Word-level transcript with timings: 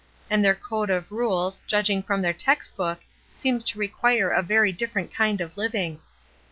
And 0.31 0.43
their 0.43 0.55
code 0.55 0.89
of 0.89 1.11
rules, 1.11 1.61
judg 1.67 1.91
ing 1.91 2.01
from 2.01 2.23
their 2.23 2.33
text 2.33 2.75
book, 2.75 3.01
seems 3.35 3.63
to 3.65 3.77
require 3.77 4.29
a 4.31 4.41
very 4.41 4.71
different 4.71 5.13
kind 5.13 5.39
of 5.39 5.53
Uving. 5.53 5.99